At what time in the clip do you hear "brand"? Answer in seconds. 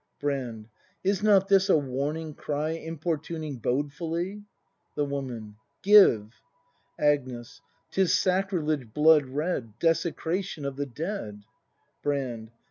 0.19-0.67, 12.01-12.49